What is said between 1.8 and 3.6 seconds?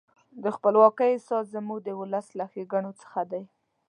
د ولس له ښېګڼو څخه دی.